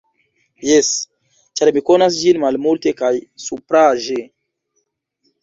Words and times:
Jes, 0.69 0.87
ĉar 1.59 1.71
mi 1.75 1.83
konas 1.89 2.17
ĝin 2.23 2.41
malmulte 2.45 2.95
kaj 3.03 3.13
supraĵe. 3.45 4.19